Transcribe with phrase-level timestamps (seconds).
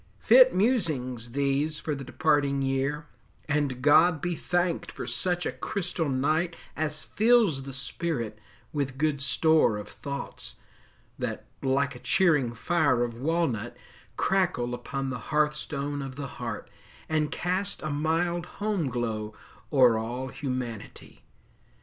[0.17, 3.05] Fit musings these for the departing year;
[3.47, 8.39] And God be thanked for such a crystal night As fills the spirit
[8.73, 10.55] with good store of thoughts,
[11.19, 13.77] That, like a cheering fire of walnut,
[14.17, 16.67] crackle Upon the hearthstone of the heart,
[17.07, 19.35] and cast A mild home glow
[19.71, 21.21] o'er all Humanity!